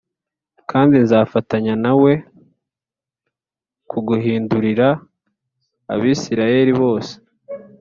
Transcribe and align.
kandi 0.69 0.95
nzafatanya 1.05 1.73
nawe 1.83 2.13
kuguhindūrira 3.89 4.87
Abisirayeli 5.93 6.73
bose. 6.81 7.13